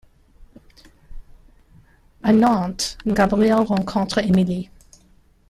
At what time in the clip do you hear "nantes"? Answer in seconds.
2.33-2.97